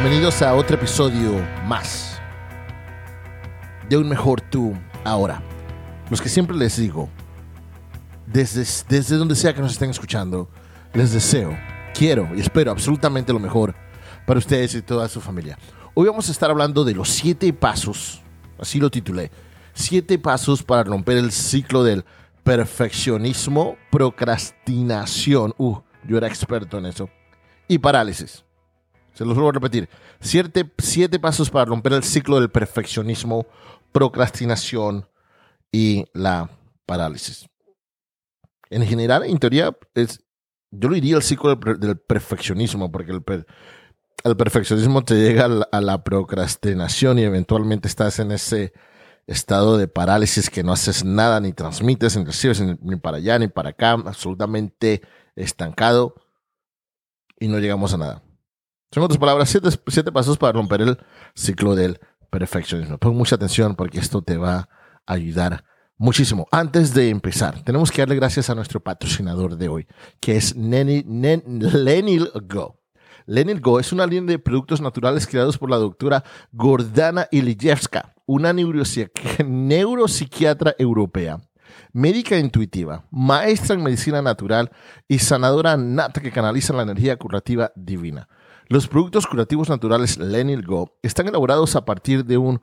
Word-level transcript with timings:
Bienvenidos 0.00 0.42
a 0.42 0.54
otro 0.54 0.76
episodio 0.76 1.44
más 1.66 2.20
de 3.88 3.96
Un 3.96 4.08
Mejor 4.08 4.40
Tú 4.40 4.72
Ahora. 5.02 5.42
Los 6.08 6.22
que 6.22 6.28
siempre 6.28 6.56
les 6.56 6.76
digo, 6.76 7.08
desde, 8.24 8.64
desde 8.88 9.16
donde 9.16 9.34
sea 9.34 9.52
que 9.52 9.60
nos 9.60 9.72
estén 9.72 9.90
escuchando, 9.90 10.48
les 10.94 11.12
deseo, 11.12 11.58
quiero 11.94 12.28
y 12.36 12.40
espero 12.40 12.70
absolutamente 12.70 13.32
lo 13.32 13.40
mejor 13.40 13.74
para 14.24 14.38
ustedes 14.38 14.72
y 14.76 14.82
toda 14.82 15.08
su 15.08 15.20
familia. 15.20 15.58
Hoy 15.94 16.06
vamos 16.06 16.28
a 16.28 16.32
estar 16.32 16.48
hablando 16.48 16.84
de 16.84 16.94
los 16.94 17.08
siete 17.08 17.52
pasos, 17.52 18.22
así 18.56 18.78
lo 18.78 18.92
titulé, 18.92 19.32
siete 19.74 20.16
pasos 20.16 20.62
para 20.62 20.84
romper 20.84 21.16
el 21.16 21.32
ciclo 21.32 21.82
del 21.82 22.04
perfeccionismo, 22.44 23.76
procrastinación, 23.90 25.54
uh, 25.58 25.80
yo 26.04 26.18
era 26.18 26.28
experto 26.28 26.78
en 26.78 26.86
eso, 26.86 27.10
y 27.66 27.78
parálisis. 27.78 28.44
Se 29.18 29.24
los 29.24 29.34
vuelvo 29.34 29.48
a 29.48 29.54
repetir. 29.54 29.88
Siete, 30.20 30.72
siete 30.78 31.18
pasos 31.18 31.50
para 31.50 31.64
romper 31.64 31.92
el 31.92 32.04
ciclo 32.04 32.38
del 32.38 32.50
perfeccionismo, 32.50 33.48
procrastinación 33.90 35.08
y 35.72 36.04
la 36.14 36.48
parálisis. 36.86 37.48
En 38.70 38.86
general, 38.86 39.24
en 39.24 39.36
teoría, 39.38 39.76
es, 39.94 40.20
yo 40.70 40.88
lo 40.88 40.94
diría 40.94 41.16
el 41.16 41.24
ciclo 41.24 41.56
del, 41.56 41.98
perfeccionismo, 41.98 42.92
porque 42.92 43.10
el, 43.10 44.36
perfeccionismo 44.36 45.02
te 45.02 45.16
llega 45.16 45.48
a 45.72 45.80
la, 45.80 46.04
procrastinación 46.04 47.18
y 47.18 47.24
eventualmente 47.24 47.88
estás 47.88 48.20
en 48.20 48.30
ese 48.30 48.72
estado 49.26 49.78
de 49.78 49.88
parálisis 49.88 50.48
que 50.48 50.62
no 50.62 50.70
haces 50.70 51.04
nada, 51.04 51.40
ni 51.40 51.52
transmites, 51.52 52.16
ni 52.16 52.24
recibes, 52.24 52.60
ni 52.60 52.94
para 52.94 53.16
allá, 53.16 53.36
ni 53.40 53.48
para 53.48 53.70
acá, 53.70 53.94
absolutamente 53.94 55.02
estancado 55.34 56.14
y 57.40 57.48
no 57.48 57.58
llegamos 57.58 57.92
a 57.94 57.96
nada. 57.96 58.27
Son 58.90 59.02
otras 59.02 59.18
palabras, 59.18 59.54
siete, 59.86 60.12
pasos 60.12 60.38
para 60.38 60.54
romper 60.54 60.80
el 60.80 60.96
ciclo 61.34 61.74
del 61.74 62.00
perfeccionismo. 62.30 62.96
Pon 62.96 63.14
mucha 63.16 63.36
atención 63.36 63.76
porque 63.76 63.98
esto 63.98 64.22
te 64.22 64.38
va 64.38 64.70
a 65.06 65.12
ayudar 65.12 65.62
muchísimo. 65.98 66.48
Antes 66.50 66.94
de 66.94 67.10
empezar, 67.10 67.62
tenemos 67.64 67.92
que 67.92 68.00
darle 68.00 68.16
gracias 68.16 68.48
a 68.48 68.54
nuestro 68.54 68.80
patrocinador 68.80 69.58
de 69.58 69.68
hoy, 69.68 69.86
que 70.20 70.36
es 70.36 70.56
Lenil 70.56 72.30
Go. 72.48 72.80
Lenil 73.26 73.60
Go 73.60 73.78
es 73.78 73.92
una 73.92 74.06
línea 74.06 74.32
de 74.32 74.38
productos 74.38 74.80
naturales 74.80 75.26
creados 75.26 75.58
por 75.58 75.68
la 75.68 75.76
doctora 75.76 76.24
Gordana 76.52 77.28
Ilijevska, 77.30 78.14
una 78.24 78.54
neuropsiquiatra 78.54 80.74
europea 80.78 81.42
médica 81.92 82.38
intuitiva, 82.38 83.04
maestra 83.10 83.74
en 83.74 83.82
medicina 83.82 84.22
natural 84.22 84.70
y 85.06 85.18
sanadora 85.18 85.76
nata 85.76 86.20
que 86.20 86.32
canaliza 86.32 86.72
la 86.72 86.82
energía 86.82 87.16
curativa 87.16 87.72
divina. 87.74 88.28
Los 88.70 88.86
productos 88.86 89.26
curativos 89.26 89.70
naturales 89.70 90.18
Lenil 90.18 90.62
Go 90.66 90.98
están 91.02 91.26
elaborados 91.26 91.74
a 91.74 91.86
partir 91.86 92.26
de, 92.26 92.36
un, 92.36 92.60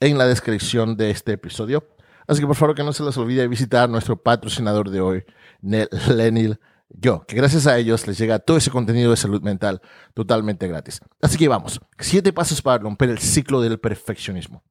en 0.00 0.18
la 0.18 0.26
descripción 0.26 0.96
de 0.96 1.10
este 1.10 1.34
episodio. 1.34 1.88
Así 2.26 2.40
que 2.40 2.48
por 2.48 2.56
favor 2.56 2.74
que 2.74 2.82
no 2.82 2.92
se 2.92 3.04
les 3.04 3.16
olvide 3.16 3.46
visitar 3.46 3.88
nuestro 3.88 4.20
patrocinador 4.20 4.90
de 4.90 5.00
hoy, 5.00 5.24
Lenil 5.60 6.58
Yo, 6.88 7.24
que 7.24 7.36
gracias 7.36 7.68
a 7.68 7.78
ellos 7.78 8.08
les 8.08 8.18
llega 8.18 8.40
todo 8.40 8.56
ese 8.56 8.72
contenido 8.72 9.12
de 9.12 9.16
salud 9.16 9.42
mental 9.42 9.80
totalmente 10.12 10.66
gratis. 10.66 11.00
Así 11.22 11.38
que 11.38 11.46
vamos, 11.46 11.80
siete 12.00 12.32
pasos 12.32 12.60
para 12.60 12.82
romper 12.82 13.10
el 13.10 13.18
ciclo 13.18 13.60
del 13.60 13.78
perfeccionismo. 13.78 14.64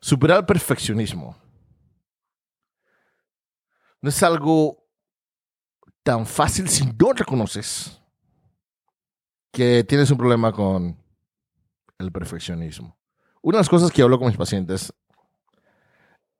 Superar 0.00 0.38
el 0.38 0.46
perfeccionismo 0.46 1.36
no 4.00 4.08
es 4.08 4.22
algo 4.22 4.85
tan 6.06 6.24
fácil 6.24 6.68
si 6.68 6.86
no 6.86 7.12
reconoces 7.12 8.00
que 9.50 9.82
tienes 9.82 10.08
un 10.12 10.16
problema 10.16 10.52
con 10.52 10.96
el 11.98 12.12
perfeccionismo. 12.12 12.96
Una 13.42 13.58
de 13.58 13.62
las 13.62 13.68
cosas 13.68 13.90
que 13.90 14.02
hablo 14.02 14.16
con 14.16 14.28
mis 14.28 14.36
pacientes 14.36 14.94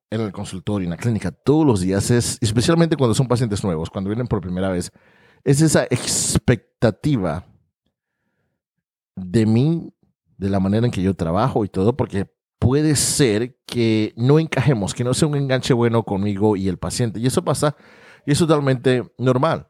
en 0.09 0.21
el 0.21 0.31
consultorio, 0.31 0.87
en 0.87 0.91
la 0.91 0.97
clínica, 0.97 1.33
todos 1.33 1.67
los 1.67 1.81
días 1.81 2.13
es, 2.13 2.39
especialmente 2.41 2.97
cuando 2.97 3.13
son 3.13 3.27
pacientes 3.27 3.65
nuevos, 3.65 3.91
cuando 3.91 4.09
vienen 4.09 4.29
por 4.29 4.41
primera 4.41 4.69
vez, 4.69 4.93
es 5.43 5.61
esa 5.61 5.83
expectativa 5.91 7.45
de 9.17 9.47
mí, 9.47 9.93
de 10.37 10.49
la 10.49 10.61
manera 10.61 10.87
en 10.87 10.93
que 10.93 11.03
yo 11.03 11.15
trabajo 11.15 11.65
y 11.65 11.69
todo, 11.69 11.97
porque 11.97 12.33
puede 12.61 12.95
ser 12.95 13.59
que 13.67 14.15
no 14.17 14.39
encajemos, 14.39 14.95
que 14.95 15.03
no 15.03 15.13
sea 15.13 15.27
un 15.27 15.35
enganche 15.35 15.75
bueno 15.75 16.05
conmigo 16.05 16.55
y 16.55 16.69
el 16.69 16.79
paciente. 16.79 17.19
Y 17.19 17.27
eso 17.27 17.45
pasa 17.45 17.75
y 18.27 18.33
es 18.33 18.39
totalmente 18.39 19.11
normal. 19.17 19.69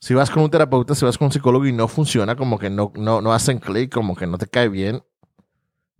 Si 0.00 0.12
vas 0.14 0.30
con 0.30 0.42
un 0.42 0.50
terapeuta, 0.50 0.94
si 0.94 1.04
vas 1.04 1.16
con 1.16 1.26
un 1.26 1.32
psicólogo 1.32 1.66
y 1.66 1.72
no 1.72 1.88
funciona, 1.88 2.36
como 2.36 2.58
que 2.58 2.70
no, 2.70 2.92
no, 2.96 3.20
no 3.20 3.32
hacen 3.32 3.58
clic, 3.58 3.92
como 3.92 4.16
que 4.16 4.26
no 4.26 4.36
te 4.38 4.46
cae 4.46 4.68
bien, 4.68 5.02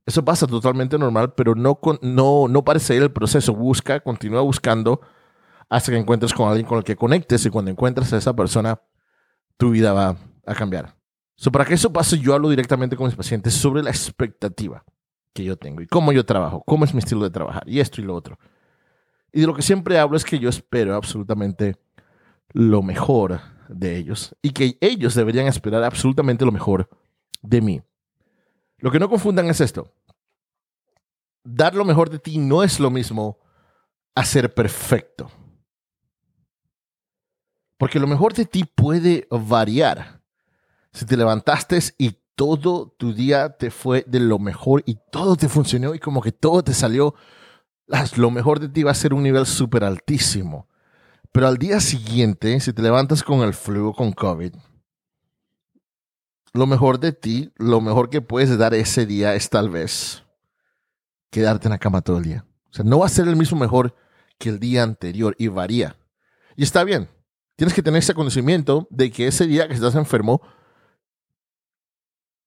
eso 0.07 0.25
pasa 0.25 0.47
totalmente 0.47 0.99
normal, 0.99 1.33
pero 1.35 1.55
no, 1.55 1.79
no, 2.03 2.49
no 2.49 2.65
parece 2.65 2.97
el 2.97 3.11
proceso. 3.11 3.55
Busca, 3.55 4.01
continúa 4.01 4.43
buscando 4.43 5.01
hasta 5.71 5.93
que 5.93 5.99
encuentres 5.99 6.35
con 6.35 6.49
alguien 6.49 6.67
con 6.67 6.79
el 6.79 6.85
que 6.85 6.97
conectes 6.97 7.47
y 7.47 7.51
cuando 7.51 7.71
encuentres 7.71 8.13
a 8.13 8.19
esa 8.19 8.37
persona, 8.37 8.81
tu 9.57 9.71
vida 9.71 9.93
va 9.93 10.17
a 10.47 10.55
cambiar. 10.55 10.95
So, 11.37 11.51
para 11.51 11.65
que 11.65 11.75
eso 11.75 11.93
pase, 11.93 12.19
yo 12.19 12.35
hablo 12.35 12.51
directamente 12.51 12.97
con 12.97 13.07
mis 13.07 13.17
pacientes 13.17 13.55
sobre 13.55 13.83
la 13.83 13.91
expectativa 13.91 14.85
que 15.33 15.43
yo 15.43 15.57
tengo 15.57 15.81
y 15.81 15.87
cómo 15.87 16.13
yo 16.13 16.25
trabajo, 16.25 16.63
cómo 16.65 16.85
es 16.85 16.95
mi 16.95 16.99
estilo 16.99 17.23
de 17.23 17.31
trabajar 17.31 17.65
y 17.67 17.81
esto 17.81 18.01
y 18.01 18.05
lo 18.05 18.15
otro. 18.15 18.39
Y 19.35 19.41
de 19.41 19.49
lo 19.49 19.55
que 19.55 19.63
siempre 19.63 19.99
hablo 19.99 20.17
es 20.17 20.25
que 20.25 20.39
yo 20.39 20.49
espero 20.49 20.95
absolutamente 20.95 21.77
lo 22.53 22.83
mejor 22.83 23.41
de 23.69 23.97
ellos 23.97 24.37
y 24.41 24.51
que 24.53 24.79
ellos 24.81 25.17
deberían 25.17 25.49
esperar 25.49 25.83
absolutamente 25.83 26.45
lo 26.45 26.53
mejor 26.53 26.89
de 27.43 27.61
mí. 27.61 27.83
Lo 28.79 28.93
que 28.93 29.01
no 29.01 29.09
confundan 29.09 29.47
es 29.47 29.61
esto. 29.61 29.93
Dar 31.43 31.75
lo 31.75 31.85
mejor 31.85 32.11
de 32.11 32.21
ti 32.21 32.39
no 32.39 32.63
es 32.63 32.79
lo 32.79 32.93
mismo 32.93 33.41
a 34.15 34.25
ser 34.25 34.55
perfecto. 34.55 35.29
Porque 37.77 37.99
lo 37.99 38.07
mejor 38.07 38.35
de 38.35 38.45
ti 38.45 38.63
puede 38.63 39.27
variar. 39.31 40.23
Si 40.93 41.05
te 41.07 41.17
levantaste 41.17 41.81
y 41.99 42.17
todo 42.37 42.95
tu 42.97 43.13
día 43.13 43.49
te 43.57 43.73
fue 43.73 44.05
de 44.07 44.21
lo 44.21 44.39
mejor 44.39 44.85
y 44.87 44.97
todo 45.11 45.35
te 45.35 45.49
funcionó 45.49 45.93
y 45.93 45.99
como 45.99 46.23
que 46.23 46.31
todo 46.31 46.63
te 46.63 46.73
salió 46.73 47.17
lo 48.17 48.31
mejor 48.31 48.61
de 48.61 48.69
ti 48.69 48.83
va 48.83 48.91
a 48.91 48.95
ser 48.95 49.15
un 49.15 49.23
nivel 49.23 49.47
súper 49.47 49.85
altísimo. 49.85 50.69
Pero 51.33 51.49
al 51.49 51.59
día 51.59 51.81
siguiente, 51.81 52.61
si 52.61 52.73
te 52.73 52.83
levantas 52.83 53.23
con 53.23 53.41
el 53.41 53.55
flu 53.55 53.93
con 53.93 54.13
COVID, 54.13 54.55
lo 56.53 56.67
mejor 56.67 57.01
de 57.01 57.13
ti, 57.13 57.53
lo 57.57 57.81
mejor 57.81 58.09
que 58.09 58.23
puedes 58.23 58.57
dar 58.57 58.75
ese 58.75 59.05
día 59.07 59.35
es 59.35 59.51
tal 59.51 59.69
vez 59.69 60.23
quedarte 61.31 61.67
en 61.67 61.73
la 61.73 61.79
cama 61.79 62.03
todo 62.03 62.19
el 62.19 62.25
día. 62.25 62.47
O 62.71 62.73
sea, 62.73 62.85
no 62.85 63.01
va 63.01 63.07
a 63.07 63.09
ser 63.11 63.27
el 63.27 63.37
mismo 63.37 63.59
mejor 63.59 63.97
que 64.39 64.49
el 64.49 64.61
día 64.61 64.85
anterior 64.85 65.35
y 65.39 65.49
varía. 65.49 65.97
Y 66.57 66.63
está 66.63 66.85
bien. 66.85 67.09
Tienes 67.57 67.75
que 67.75 67.83
tener 67.83 67.99
ese 67.99 68.15
conocimiento 68.15 68.87
de 68.91 69.11
que 69.11 69.27
ese 69.27 69.47
día 69.47 69.67
que 69.67 69.75
estás 69.75 69.95
enfermo, 69.97 70.41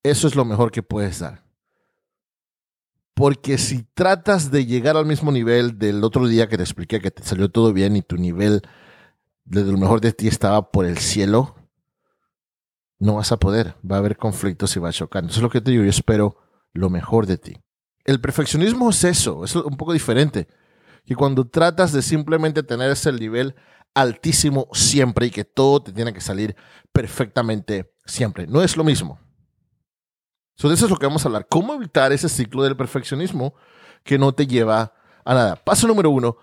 eso 0.04 0.28
es 0.28 0.36
lo 0.36 0.46
mejor 0.46 0.72
que 0.72 0.84
puedes 0.84 1.20
dar. 1.20 1.47
Porque 3.18 3.58
si 3.58 3.82
tratas 3.96 4.52
de 4.52 4.68
llegar 4.68 4.96
al 4.96 5.08
mismo 5.08 5.32
nivel 5.32 5.80
del 5.80 6.04
otro 6.04 6.28
día 6.28 6.48
que 6.48 6.56
te 6.56 6.62
expliqué 6.62 7.02
que 7.02 7.10
te 7.10 7.24
salió 7.24 7.50
todo 7.50 7.74
bien 7.74 7.96
y 7.96 8.04
tu 8.04 8.16
nivel 8.16 8.62
de 9.44 9.64
lo 9.64 9.76
mejor 9.76 10.02
de 10.02 10.12
ti 10.12 10.28
estaba 10.28 10.70
por 10.70 10.86
el 10.86 11.00
cielo, 11.00 11.56
no 13.00 13.16
vas 13.16 13.32
a 13.32 13.38
poder. 13.38 13.74
Va 13.84 13.96
a 13.96 14.00
haber 14.00 14.18
conflictos 14.18 14.76
y 14.76 14.80
va 14.80 14.90
a 14.90 14.94
chocar. 14.94 15.26
Eso 15.26 15.38
es 15.38 15.42
lo 15.42 15.50
que 15.50 15.62
te 15.62 15.72
digo. 15.72 15.84
Yo 15.84 15.90
espero 15.90 16.38
lo 16.74 16.92
mejor 16.92 17.26
de 17.26 17.40
ti. 17.40 17.58
El 18.06 18.22
perfeccionismo 18.22 18.92
es 18.92 19.04
eso, 19.04 19.44
es 19.44 19.56
un 19.56 19.78
poco 19.78 19.94
diferente. 19.94 20.48
Que 21.04 21.16
cuando 21.16 21.48
tratas 21.48 21.94
de 21.94 22.04
simplemente 22.04 22.62
tener 22.62 22.92
ese 22.92 23.12
nivel 23.14 23.56
altísimo 23.96 24.68
siempre 24.74 25.26
y 25.26 25.32
que 25.32 25.44
todo 25.44 25.82
te 25.82 25.92
tiene 25.92 26.14
que 26.14 26.22
salir 26.22 26.56
perfectamente 26.92 27.96
siempre. 28.06 28.46
No 28.46 28.62
es 28.62 28.78
lo 28.78 28.84
mismo. 28.84 29.20
So, 30.58 30.68
de 30.68 30.74
eso 30.74 30.86
es 30.86 30.92
lo 30.92 30.98
que 30.98 31.06
vamos 31.06 31.24
a 31.24 31.28
hablar. 31.30 31.46
¿Cómo 31.48 31.76
evitar 31.76 32.12
ese 32.12 32.28
ciclo 32.28 32.64
del 32.64 32.76
perfeccionismo 32.76 33.54
que 34.04 34.18
no 34.18 34.34
te 34.34 34.48
lleva 34.48 34.92
a 35.24 35.34
nada? 35.36 35.56
Paso 35.56 35.88
número 35.88 36.10
uno, 36.10 36.36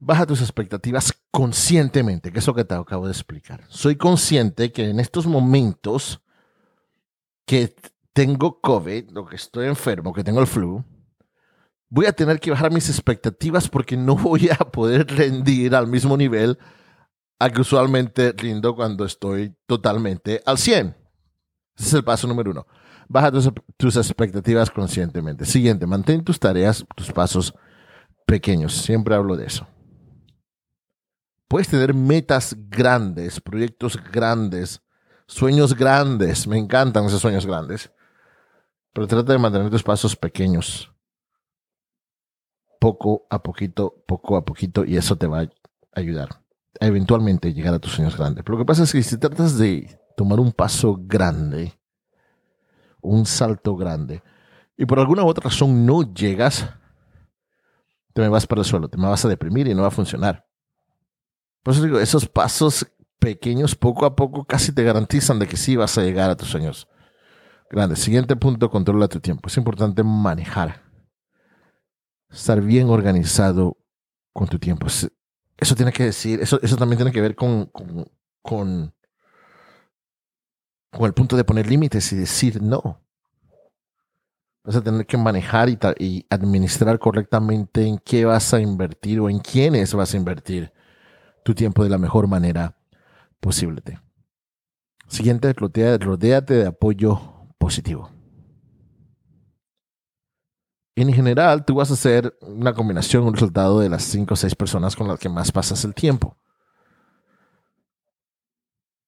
baja 0.00 0.24
tus 0.24 0.40
expectativas 0.40 1.12
conscientemente, 1.30 2.32
que 2.32 2.38
es 2.38 2.46
lo 2.46 2.54
que 2.54 2.64
te 2.64 2.74
acabo 2.74 3.04
de 3.04 3.12
explicar. 3.12 3.62
Soy 3.68 3.96
consciente 3.96 4.72
que 4.72 4.88
en 4.88 4.98
estos 4.98 5.26
momentos 5.26 6.22
que 7.44 7.74
tengo 8.14 8.62
COVID, 8.62 9.10
lo 9.10 9.26
que 9.26 9.36
estoy 9.36 9.66
enfermo, 9.66 10.14
que 10.14 10.24
tengo 10.24 10.40
el 10.40 10.46
flu, 10.46 10.82
voy 11.90 12.06
a 12.06 12.12
tener 12.12 12.40
que 12.40 12.50
bajar 12.50 12.72
mis 12.72 12.88
expectativas 12.88 13.68
porque 13.68 13.98
no 13.98 14.16
voy 14.16 14.48
a 14.48 14.56
poder 14.56 15.06
rendir 15.06 15.74
al 15.74 15.86
mismo 15.86 16.16
nivel 16.16 16.58
a 17.38 17.50
que 17.50 17.60
usualmente 17.60 18.32
rindo 18.32 18.74
cuando 18.74 19.04
estoy 19.04 19.54
totalmente 19.66 20.42
al 20.46 20.56
100. 20.56 20.96
Ese 21.76 21.88
es 21.88 21.92
el 21.92 22.04
paso 22.04 22.26
número 22.26 22.52
uno. 22.52 22.66
Baja 23.08 23.30
tus, 23.30 23.96
expectativas 23.96 24.70
conscientemente. 24.70 25.44
Siguiente, 25.44 25.86
mantén 25.86 26.24
tus 26.24 26.38
tareas, 26.38 26.84
tus 26.94 27.12
pasos 27.12 27.54
pequeños. 28.26 28.74
Siempre 28.74 29.14
hablo 29.14 29.36
de 29.36 29.46
eso. 29.46 29.66
Puedes 31.48 31.68
tener 31.68 31.94
metas 31.94 32.56
grandes, 32.68 33.40
proyectos 33.40 33.96
grandes, 34.12 34.82
sueños 35.26 35.74
grandes. 35.74 36.46
Me 36.46 36.58
encantan 36.58 37.04
esos 37.04 37.20
sueños 37.20 37.46
grandes. 37.46 37.92
Pero 38.92 39.06
trata 39.06 39.32
de 39.32 39.38
mantener 39.38 39.70
tus 39.70 39.82
pasos 39.82 40.16
pequeños. 40.16 40.92
Poco 42.80 43.26
a 43.30 43.42
poquito, 43.42 44.02
poco 44.06 44.36
a 44.36 44.44
poquito, 44.44 44.84
y 44.84 44.96
eso 44.96 45.16
te 45.16 45.26
va 45.26 45.42
a 45.42 45.50
ayudar 45.92 46.46
a 46.80 46.86
eventualmente 46.86 47.52
llegar 47.54 47.74
a 47.74 47.78
tus 47.78 47.92
sueños 47.92 48.16
grandes. 48.16 48.44
Pero 48.44 48.58
lo 48.58 48.64
que 48.64 48.68
pasa 48.68 48.82
es 48.82 48.92
que 48.92 49.02
si 49.02 49.16
tratas 49.18 49.56
de 49.58 49.98
tomar 50.16 50.40
un 50.40 50.52
paso 50.52 50.98
grande, 51.00 51.78
un 53.06 53.26
salto 53.26 53.76
grande, 53.76 54.22
y 54.76 54.86
por 54.86 54.98
alguna 54.98 55.24
u 55.24 55.28
otra 55.28 55.44
razón 55.44 55.86
no 55.86 56.02
llegas, 56.14 56.68
te 58.12 58.20
me 58.22 58.28
vas 58.28 58.46
para 58.46 58.60
el 58.60 58.64
suelo, 58.64 58.88
te 58.88 58.98
me 58.98 59.08
vas 59.08 59.24
a 59.24 59.28
deprimir 59.28 59.68
y 59.68 59.74
no 59.74 59.82
va 59.82 59.88
a 59.88 59.92
funcionar. 59.92 60.46
Por 61.62 61.74
eso 61.74 61.82
digo, 61.82 61.98
esos 61.98 62.26
pasos 62.28 62.86
pequeños 63.18 63.74
poco 63.74 64.06
a 64.06 64.14
poco 64.14 64.44
casi 64.44 64.72
te 64.72 64.84
garantizan 64.84 65.38
de 65.38 65.46
que 65.46 65.56
sí 65.56 65.76
vas 65.76 65.98
a 65.98 66.02
llegar 66.02 66.30
a 66.30 66.36
tus 66.36 66.48
sueños 66.48 66.88
grandes. 67.70 67.98
Siguiente 67.98 68.36
punto, 68.36 68.70
controla 68.70 69.08
tu 69.08 69.20
tiempo. 69.20 69.48
Es 69.48 69.56
importante 69.56 70.02
manejar, 70.02 70.82
estar 72.30 72.60
bien 72.60 72.88
organizado 72.88 73.76
con 74.32 74.46
tu 74.48 74.58
tiempo. 74.58 74.86
Eso 74.86 75.74
tiene 75.74 75.92
que 75.92 76.04
decir, 76.04 76.40
eso, 76.40 76.60
eso 76.62 76.76
también 76.76 76.98
tiene 76.98 77.12
que 77.12 77.20
ver 77.20 77.34
con, 77.34 77.66
con, 77.66 78.06
con, 78.42 78.94
el 80.92 81.14
punto 81.14 81.36
de 81.36 81.44
poner 81.44 81.68
límites 81.68 82.12
y 82.12 82.16
decir 82.16 82.62
no. 82.62 83.00
Vas 84.64 84.76
a 84.76 84.82
tener 84.82 85.06
que 85.06 85.16
manejar 85.16 85.68
y, 85.68 86.26
administrar 86.28 86.98
correctamente 86.98 87.86
en 87.86 87.98
qué 87.98 88.24
vas 88.24 88.52
a 88.52 88.60
invertir 88.60 89.20
o 89.20 89.30
en 89.30 89.38
quiénes 89.38 89.94
vas 89.94 90.12
a 90.14 90.16
invertir 90.16 90.72
tu 91.44 91.54
tiempo 91.54 91.84
de 91.84 91.90
la 91.90 91.98
mejor 91.98 92.26
manera 92.26 92.76
posible. 93.40 93.82
Siguiente, 95.06 95.52
rodeate 95.52 96.54
de 96.54 96.66
apoyo 96.66 97.20
positivo 97.58 98.10
en 100.96 101.12
general, 101.12 101.64
tú 101.64 101.74
vas 101.74 101.90
a 101.90 101.96
ser 101.96 102.36
una 102.40 102.72
combinación, 102.72 103.24
un 103.24 103.34
resultado 103.34 103.80
de 103.80 103.90
las 103.90 104.02
cinco 104.02 104.34
o 104.34 104.36
seis 104.36 104.54
personas 104.54 104.96
con 104.96 105.06
las 105.06 105.18
que 105.18 105.28
más 105.28 105.52
pasas 105.52 105.84
el 105.84 105.94
tiempo. 105.94 106.36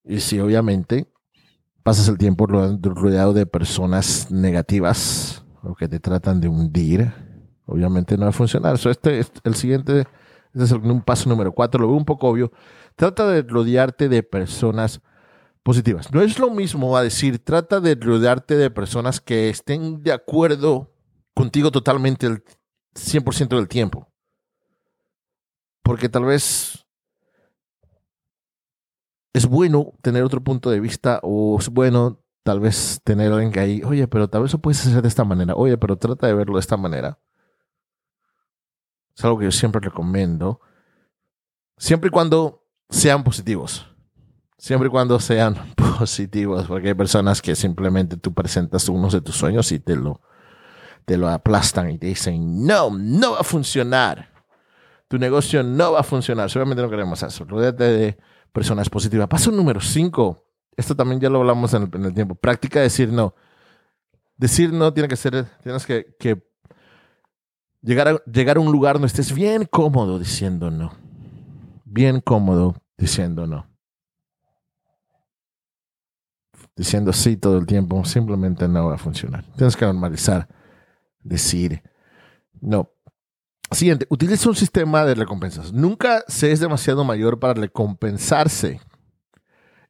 Y 0.04 0.20
si 0.20 0.38
obviamente 0.38 1.10
pasas 1.88 2.06
el 2.08 2.18
tiempo 2.18 2.46
rodeado 2.46 3.32
de 3.32 3.46
personas 3.46 4.30
negativas 4.30 5.42
o 5.62 5.74
que 5.74 5.88
te 5.88 5.98
tratan 5.98 6.38
de 6.38 6.46
hundir, 6.46 7.10
obviamente 7.64 8.14
no 8.18 8.24
va 8.24 8.28
a 8.28 8.32
funcionar. 8.32 8.78
este, 8.78 9.24
el 9.42 9.54
siguiente, 9.54 10.00
este 10.52 10.64
es 10.64 10.72
un 10.72 11.00
paso 11.00 11.30
número 11.30 11.50
cuatro, 11.50 11.80
lo 11.80 11.88
veo 11.88 11.96
un 11.96 12.04
poco 12.04 12.28
obvio. 12.28 12.52
Trata 12.94 13.26
de 13.28 13.40
rodearte 13.40 14.10
de 14.10 14.22
personas 14.22 15.00
positivas. 15.62 16.12
No 16.12 16.20
es 16.20 16.38
lo 16.38 16.50
mismo 16.50 16.94
a 16.94 17.02
decir, 17.02 17.38
trata 17.38 17.80
de 17.80 17.94
rodearte 17.94 18.58
de 18.58 18.70
personas 18.70 19.18
que 19.22 19.48
estén 19.48 20.02
de 20.02 20.12
acuerdo 20.12 20.92
contigo 21.32 21.70
totalmente 21.70 22.26
el 22.26 22.44
100% 22.96 23.56
del 23.56 23.66
tiempo. 23.66 24.12
Porque 25.82 26.10
tal 26.10 26.26
vez 26.26 26.86
es 29.32 29.46
bueno 29.46 29.92
tener 30.02 30.22
otro 30.22 30.42
punto 30.42 30.70
de 30.70 30.80
vista 30.80 31.20
o 31.22 31.58
es 31.58 31.68
bueno 31.68 32.22
tal 32.42 32.60
vez 32.60 33.00
tener 33.04 33.32
alguien 33.32 33.52
que 33.52 33.60
ahí, 33.60 33.82
oye, 33.84 34.08
pero 34.08 34.28
tal 34.28 34.42
vez 34.42 34.52
lo 34.52 34.58
puedes 34.58 34.80
hacer 34.86 35.02
de 35.02 35.08
esta 35.08 35.24
manera, 35.24 35.54
oye, 35.54 35.76
pero 35.76 35.96
trata 35.96 36.26
de 36.26 36.34
verlo 36.34 36.54
de 36.54 36.60
esta 36.60 36.76
manera. 36.76 37.18
Es 39.14 39.24
algo 39.24 39.38
que 39.38 39.44
yo 39.44 39.52
siempre 39.52 39.80
recomiendo. 39.80 40.60
Siempre 41.76 42.08
y 42.08 42.10
cuando 42.10 42.64
sean 42.88 43.22
positivos. 43.24 43.86
Siempre 44.56 44.88
y 44.88 44.90
cuando 44.90 45.20
sean 45.20 45.74
positivos, 45.98 46.66
porque 46.66 46.88
hay 46.88 46.94
personas 46.94 47.42
que 47.42 47.54
simplemente 47.54 48.16
tú 48.16 48.32
presentas 48.32 48.88
unos 48.88 49.12
de 49.12 49.20
tus 49.20 49.36
sueños 49.36 49.70
y 49.72 49.78
te 49.78 49.96
lo 49.96 50.20
te 51.04 51.16
lo 51.16 51.28
aplastan 51.28 51.90
y 51.90 51.98
te 51.98 52.06
dicen, 52.06 52.66
no, 52.66 52.90
no 52.90 53.32
va 53.32 53.40
a 53.40 53.44
funcionar. 53.44 54.30
Tu 55.08 55.18
negocio 55.18 55.62
no 55.62 55.92
va 55.92 56.00
a 56.00 56.02
funcionar. 56.02 56.50
Seguramente 56.50 56.82
no 56.82 56.90
queremos 56.90 57.22
eso. 57.22 57.44
Rodéate 57.46 57.84
de 57.84 58.18
personas 58.52 58.88
positivas. 58.88 59.28
Paso 59.28 59.50
número 59.50 59.80
5. 59.80 60.44
Esto 60.76 60.94
también 60.94 61.20
ya 61.20 61.28
lo 61.28 61.40
hablamos 61.40 61.74
en 61.74 61.90
el, 62.04 62.14
tiempo. 62.14 62.34
Práctica 62.34 62.80
decir 62.80 63.12
no. 63.12 63.34
Decir 64.36 64.72
no 64.72 64.92
tiene 64.92 65.08
que 65.08 65.16
ser, 65.16 65.46
tienes 65.62 65.84
que, 65.84 66.16
llegar, 67.82 68.08
a, 68.08 68.22
llegar 68.30 68.56
a 68.56 68.60
un 68.60 68.70
lugar 68.70 68.94
donde 68.94 69.08
estés 69.08 69.32
bien 69.32 69.64
cómodo 69.64 70.18
diciendo 70.18 70.70
no. 70.70 70.92
Bien 71.84 72.20
cómodo 72.20 72.76
diciendo 72.96 73.46
no. 73.46 73.66
Diciendo 76.76 77.12
sí 77.12 77.36
todo 77.36 77.58
el 77.58 77.66
tiempo 77.66 78.04
simplemente 78.04 78.68
no 78.68 78.86
va 78.86 78.94
a 78.94 78.98
funcionar. 78.98 79.44
Tienes 79.56 79.76
que 79.76 79.84
normalizar 79.84 80.46
decir 81.20 81.82
no. 82.60 82.92
Siguiente, 83.70 84.06
utiliza 84.08 84.48
un 84.48 84.56
sistema 84.56 85.04
de 85.04 85.14
recompensas. 85.14 85.72
Nunca 85.72 86.24
se 86.26 86.52
es 86.52 86.60
demasiado 86.60 87.04
mayor 87.04 87.38
para 87.38 87.54
recompensarse. 87.54 88.80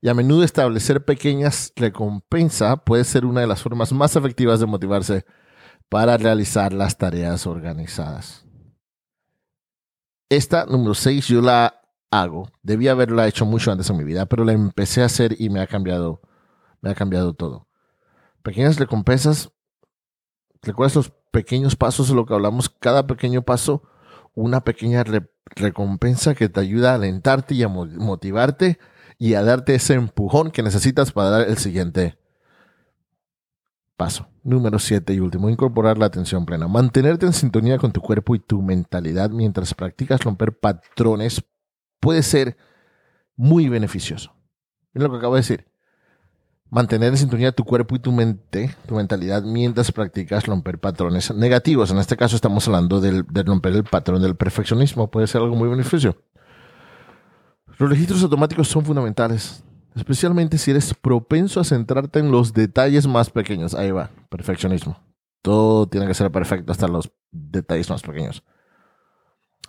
Y 0.01 0.09
a 0.09 0.15
menudo 0.15 0.45
establecer 0.45 1.05
pequeñas 1.05 1.73
recompensas 1.77 2.81
puede 2.85 3.05
ser 3.05 3.25
una 3.25 3.41
de 3.41 3.47
las 3.47 3.63
formas 3.63 3.93
más 3.93 4.17
efectivas 4.17 4.61
de 4.61 4.67
motivarse 4.67 5.25
para 5.89 6.17
realizar 6.17 6.73
las 6.73 6.99
tareas 6.99 7.47
organizadas. 7.47 8.45
Esta, 10.29 10.67
número 10.67 10.95
6, 10.95 11.27
yo 11.29 11.41
la 11.41 11.81
hago. 12.11 12.51
Debía 12.63 12.93
haberla 12.93 13.27
hecho 13.27 13.47
mucho 13.47 13.73
antes 13.73 13.89
en 13.91 13.97
mi 13.97 14.05
vida, 14.05 14.27
pero 14.27 14.45
la 14.45 14.53
empecé 14.53 15.03
a 15.03 15.07
hacer 15.07 15.41
y 15.41 15.51
me 15.51 15.61
ha 15.61 15.67
cambiado, 15.67 16.21
me 16.81 16.91
ha 16.91 16.95
cambiado 16.95 17.33
todo. 17.33 17.69
Pequeñas 18.43 18.79
recompensas. 18.79 19.51
¿Recuerdas 20.63 20.97
los 20.97 21.13
pequeños 21.31 21.77
pasos 21.77 22.11
lo 22.11 22.27
que 22.27 22.35
hablamos, 22.35 22.69
cada 22.69 23.07
pequeño 23.07 23.43
paso, 23.43 23.83
una 24.35 24.63
pequeña 24.63 25.05
recompensa 25.57 26.35
que 26.35 26.49
te 26.49 26.61
ayuda 26.61 26.93
a 26.93 26.95
alentarte 26.95 27.55
y 27.55 27.63
a 27.63 27.69
motivarte 27.69 28.79
y 29.19 29.35
a 29.35 29.43
darte 29.43 29.75
ese 29.75 29.95
empujón 29.95 30.51
que 30.51 30.63
necesitas 30.63 31.13
para 31.13 31.31
dar 31.31 31.49
el 31.49 31.59
siguiente 31.59 32.19
paso. 33.97 34.29
Número 34.45 34.79
7 34.79 35.13
y 35.13 35.21
último, 35.21 35.51
incorporar 35.51 35.99
la 35.99 36.07
atención 36.07 36.47
plena. 36.47 36.69
Mantenerte 36.69 37.27
en 37.27 37.33
sintonía 37.33 37.79
con 37.79 37.93
tu 37.93 38.01
cuerpo 38.01 38.35
y 38.35 38.39
tu 38.39 38.63
mentalidad 38.63 39.31
mientras 39.31 39.75
practicas 39.75 40.23
romper 40.23 40.59
patrones 40.59 41.45
puede 42.01 42.23
ser 42.23 42.57
muy 43.37 43.69
beneficioso. 43.69 44.35
Es 44.95 45.03
lo 45.03 45.11
que 45.11 45.19
acabo 45.19 45.35
de 45.35 45.41
decir 45.41 45.68
mantener 46.71 47.11
en 47.11 47.17
sintonía 47.17 47.53
tu 47.53 47.65
cuerpo 47.65 47.97
y 47.97 47.99
tu 47.99 48.13
mente, 48.13 48.75
tu 48.87 48.95
mentalidad, 48.95 49.43
mientras 49.43 49.91
practicas 49.93 50.47
romper 50.47 50.79
patrones 50.79 51.35
negativos. 51.35 51.91
En 51.91 51.99
este 51.99 52.17
caso 52.17 52.37
estamos 52.37 52.67
hablando 52.67 53.01
del, 53.01 53.25
de 53.27 53.43
romper 53.43 53.75
el 53.75 53.85
patrón 53.85 54.23
del 54.23 54.37
perfeccionismo. 54.37 55.11
Puede 55.11 55.27
ser 55.27 55.41
algo 55.43 55.57
muy 55.57 55.69
beneficioso. 55.69 56.17
Los 57.79 57.91
registros 57.91 58.23
automáticos 58.23 58.69
son 58.69 58.85
fundamentales, 58.85 59.63
especialmente 59.95 60.59
si 60.59 60.73
eres 60.73 60.93
propenso 60.95 61.61
a 61.61 61.65
centrarte 61.65 62.19
en 62.19 62.31
los 62.33 62.53
detalles 62.53 63.07
más 63.07 63.31
pequeños. 63.31 63.75
Ahí 63.75 63.93
va, 63.93 64.11
perfeccionismo. 64.29 64.99
Todo 65.43 65.87
tiene 65.87 66.07
que 66.07 66.15
ser 66.15 66.31
perfecto 66.33 66.73
hasta 66.73 66.89
los 66.89 67.11
detalles 67.31 67.89
más 67.89 68.03
pequeños. 68.03 68.43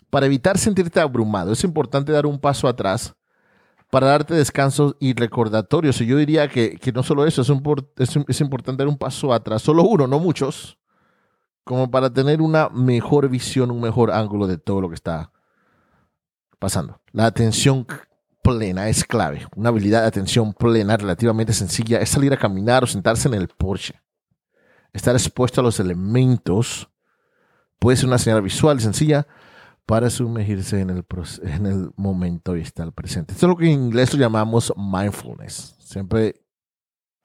Para 0.09 0.25
evitar 0.25 0.57
sentirte 0.57 0.99
abrumado, 0.99 1.51
es 1.51 1.63
importante 1.63 2.11
dar 2.11 2.25
un 2.25 2.39
paso 2.39 2.67
atrás 2.67 3.13
para 3.89 4.07
darte 4.07 4.33
descansos 4.33 4.95
y 4.99 5.13
recordatorios. 5.13 5.99
Y 6.01 6.05
yo 6.05 6.17
diría 6.17 6.47
que, 6.47 6.79
no 6.93 7.03
solo 7.03 7.25
eso, 7.25 7.41
es, 7.41 8.17
es, 8.27 8.41
importante 8.41 8.83
dar 8.83 8.87
un 8.87 8.97
paso 8.97 9.33
atrás, 9.33 9.61
solo 9.61 9.83
uno, 9.83 10.07
no 10.07 10.19
muchos, 10.19 10.77
como 11.63 11.89
para 11.89 12.11
tener 12.11 12.41
una 12.41 12.69
mejor 12.69 13.29
visión, 13.29 13.71
un 13.71 13.81
mejor 13.81 14.11
ángulo 14.11 14.47
de 14.47 14.57
todo 14.57 14.81
lo 14.81 14.89
que 14.89 14.95
está 14.95 15.31
pasando. 16.59 16.99
La 17.11 17.25
atención 17.25 17.85
plena 18.43 18.89
es 18.89 19.03
clave. 19.03 19.47
Una 19.55 19.69
habilidad 19.69 20.01
de 20.01 20.07
atención 20.07 20.53
plena 20.53 20.97
relativamente 20.97 21.53
sencilla 21.53 21.99
es 21.99 22.09
salir 22.09 22.33
a 22.33 22.37
caminar 22.37 22.83
o 22.83 22.87
sentarse 22.87 23.27
en 23.27 23.33
el 23.33 23.47
porche. 23.47 24.01
Estar 24.93 25.15
expuesto 25.15 25.61
a 25.61 25.63
los 25.63 25.79
elementos 25.79 26.89
puede 27.79 27.97
ser 27.97 28.07
una 28.07 28.17
señal 28.17 28.41
visual 28.41 28.79
sencilla, 28.81 29.27
para 29.89 30.11
sumergirse 30.11 30.81
en 30.81 30.91
el, 30.91 31.03
en 31.41 31.65
el 31.65 31.91
momento 31.95 32.55
y 32.55 32.61
estar 32.61 32.93
presente. 32.93 33.33
Esto 33.33 33.47
es 33.47 33.49
lo 33.49 33.57
que 33.57 33.65
en 33.65 33.85
inglés 33.85 34.13
llamamos 34.13 34.71
mindfulness. 34.77 35.75
Siempre 35.79 36.35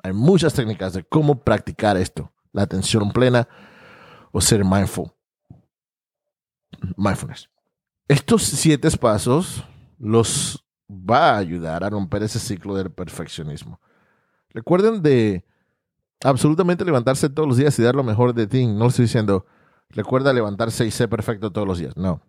Hay 0.02 0.14
muchas 0.14 0.54
técnicas 0.54 0.94
de 0.94 1.04
cómo 1.04 1.44
practicar 1.44 1.98
esto, 1.98 2.32
la 2.52 2.62
atención 2.62 3.12
plena 3.12 3.46
o 4.32 4.40
ser 4.40 4.64
mindful. 4.64 5.12
Mindfulness. 6.96 7.50
Estos 8.08 8.44
siete 8.44 8.90
pasos 8.92 9.62
los 9.98 10.64
va 10.88 11.32
a 11.32 11.36
ayudar 11.36 11.84
a 11.84 11.90
romper 11.90 12.22
ese 12.22 12.38
ciclo 12.38 12.74
del 12.76 12.90
perfeccionismo. 12.90 13.78
Recuerden 14.48 15.02
de 15.02 15.44
absolutamente 16.22 16.82
levantarse 16.82 17.28
todos 17.28 17.46
los 17.46 17.58
días 17.58 17.78
y 17.78 17.82
dar 17.82 17.94
lo 17.94 18.04
mejor 18.04 18.32
de 18.32 18.46
ti. 18.46 18.66
No 18.66 18.86
estoy 18.86 19.04
diciendo, 19.04 19.44
recuerda 19.90 20.32
levantarse 20.32 20.86
y 20.86 20.90
ser 20.90 21.10
perfecto 21.10 21.52
todos 21.52 21.68
los 21.68 21.78
días. 21.78 21.94
No. 21.98 22.22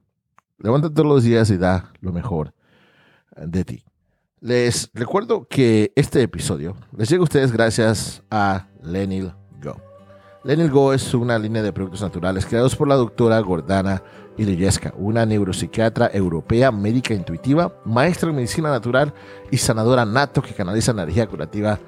Levántate 0.57 0.95
todos 0.95 1.09
los 1.09 1.23
días 1.23 1.49
y 1.49 1.57
da 1.57 1.91
lo 2.01 2.13
mejor 2.13 2.53
de 3.35 3.65
ti. 3.65 3.83
Les 4.39 4.89
recuerdo 4.93 5.47
que 5.49 5.91
este 5.95 6.21
episodio 6.21 6.75
les 6.95 7.09
llega 7.09 7.21
a 7.21 7.23
ustedes 7.23 7.51
gracias 7.51 8.23
a 8.29 8.67
Lenil 8.81 9.33
Go. 9.61 9.75
Lenil 10.43 10.69
Go 10.69 10.93
es 10.93 11.13
una 11.13 11.39
línea 11.39 11.63
de 11.63 11.73
productos 11.73 12.01
naturales 12.01 12.45
creados 12.45 12.75
por 12.75 12.87
la 12.87 12.95
doctora 12.95 13.39
Gordana 13.39 14.03
Ilyeska, 14.37 14.93
una 14.97 15.25
neuropsiquiatra 15.25 16.09
europea, 16.13 16.71
médica 16.71 17.13
intuitiva, 17.13 17.73
maestra 17.85 18.29
en 18.29 18.35
medicina 18.35 18.69
natural 18.69 19.13
y 19.51 19.57
sanadora 19.57 20.05
nato 20.05 20.41
que 20.41 20.53
canaliza 20.53 20.91
energía 20.91 21.27
curativa 21.27 21.79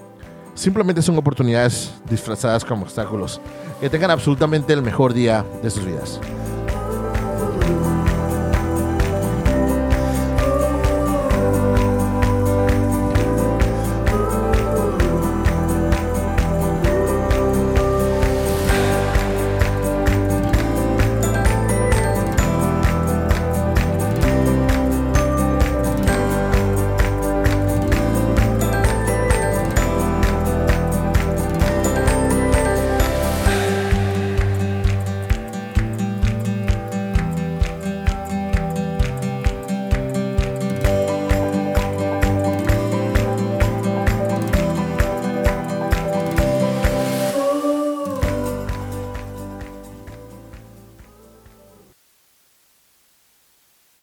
simplemente 0.59 1.03
son 1.03 1.17
oportunidades 1.17 1.93
disfrazadas 2.11 2.65
como 2.65 2.83
obstáculos. 2.83 3.41
Que 3.81 3.88
tengan 3.88 4.11
absolutamente 4.11 4.73
el 4.73 4.83
mejor 4.83 5.15
día 5.15 5.45
de 5.62 5.71
sus 5.71 5.85
vidas. 5.85 6.21